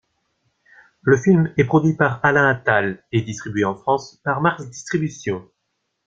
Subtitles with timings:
[1.03, 5.47] Le film est produit par Alain Attal et distribué en France par Mars Distribution.